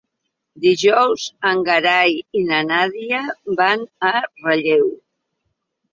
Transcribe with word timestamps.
Dijous 0.61 1.25
en 1.49 1.61
Gerai 1.67 2.17
i 2.41 2.45
na 2.49 2.63
Nàdia 2.71 3.23
van 3.61 3.85
a 4.13 4.15
Relleu. 4.25 4.87